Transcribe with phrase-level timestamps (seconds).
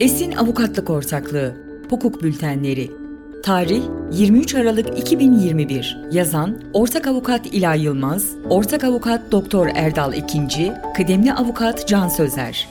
[0.00, 1.54] Esin Avukatlık Ortaklığı
[1.90, 2.90] Hukuk Bültenleri
[3.42, 11.32] Tarih 23 Aralık 2021 Yazan Ortak Avukat İlay Yılmaz Ortak Avukat Doktor Erdal Ekinci Kıdemli
[11.32, 12.68] Avukat Can Sözer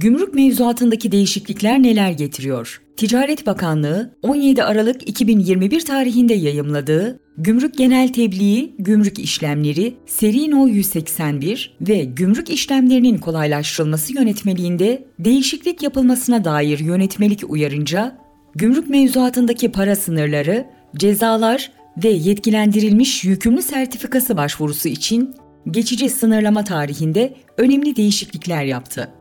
[0.00, 2.80] Gümrük mevzuatındaki değişiklikler neler getiriyor?
[2.96, 11.76] Ticaret Bakanlığı 17 Aralık 2021 tarihinde yayımladığı Gümrük Genel Tebliği, Gümrük İşlemleri, Seri No 181
[11.80, 18.18] ve gümrük işlemlerinin kolaylaştırılması yönetmeliğinde değişiklik yapılmasına dair yönetmelik uyarınca,
[18.54, 21.72] gümrük mevzuatındaki para sınırları, cezalar
[22.04, 25.34] ve yetkilendirilmiş yükümlü sertifikası başvurusu için
[25.70, 29.17] geçici sınırlama tarihinde önemli değişiklikler yaptı.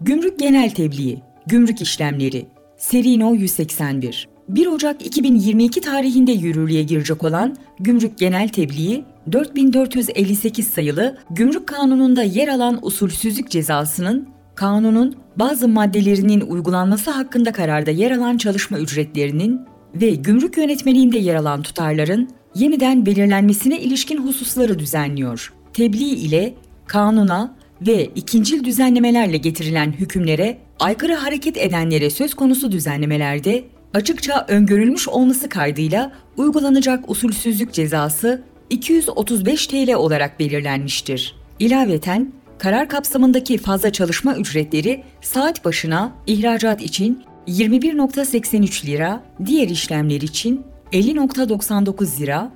[0.00, 2.46] Gümrük Genel Tebliği, Gümrük İşlemleri,
[2.76, 11.18] Seri No 181 1 Ocak 2022 tarihinde yürürlüğe girecek olan Gümrük Genel Tebliği 4458 sayılı
[11.30, 18.78] Gümrük Kanunu'nda yer alan usulsüzlük cezasının kanunun bazı maddelerinin uygulanması hakkında kararda yer alan çalışma
[18.78, 19.60] ücretlerinin
[19.94, 25.52] ve gümrük yönetmeliğinde yer alan tutarların yeniden belirlenmesine ilişkin hususları düzenliyor.
[25.72, 26.54] Tebliğ ile
[26.86, 35.48] kanuna ve ikincil düzenlemelerle getirilen hükümlere aykırı hareket edenlere söz konusu düzenlemelerde açıkça öngörülmüş olması
[35.48, 41.34] kaydıyla uygulanacak usulsüzlük cezası 235 TL olarak belirlenmiştir.
[41.58, 50.62] İlaveten karar kapsamındaki fazla çalışma ücretleri saat başına ihracat için 21.83 lira, diğer işlemler için
[50.92, 52.50] 50.99 lira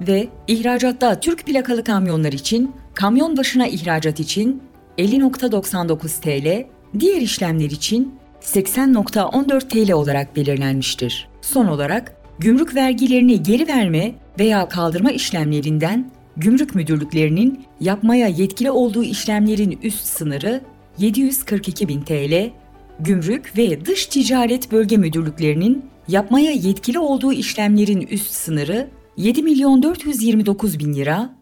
[0.00, 4.62] ve ihracatta Türk plakalı kamyonlar için kamyon başına ihracat için
[4.98, 6.66] 50.99 TL,
[7.00, 11.28] diğer işlemler için 80.14 TL olarak belirlenmiştir.
[11.40, 19.78] Son olarak gümrük vergilerini geri verme veya kaldırma işlemlerinden gümrük müdürlüklerinin yapmaya yetkili olduğu işlemlerin
[19.82, 20.60] üst sınırı
[20.98, 22.50] 742 bin TL,
[23.00, 30.78] gümrük ve dış ticaret bölge müdürlüklerinin yapmaya yetkili olduğu işlemlerin üst sınırı 7 milyon 429
[30.78, 31.34] bin lira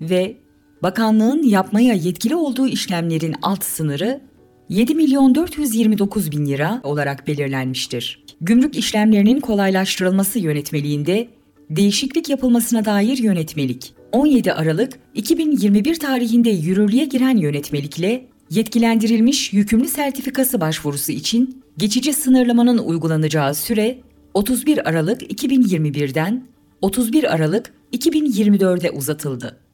[0.00, 0.36] ve
[0.82, 4.20] bakanlığın yapmaya yetkili olduğu işlemlerin alt sınırı
[4.68, 8.24] 7 milyon 429 bin lira olarak belirlenmiştir.
[8.40, 11.28] Gümrük işlemlerinin kolaylaştırılması yönetmeliğinde
[11.70, 21.12] değişiklik yapılmasına dair yönetmelik 17 Aralık 2021 tarihinde yürürlüğe giren yönetmelikle yetkilendirilmiş yükümlü sertifikası başvurusu
[21.12, 23.98] için geçici sınırlamanın uygulanacağı süre
[24.34, 29.65] 31 Aralık 2021'den 31 Aralık 2024'e uzatıldı.